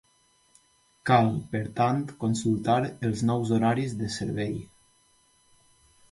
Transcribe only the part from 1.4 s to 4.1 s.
per tant, consultar els nous horaris de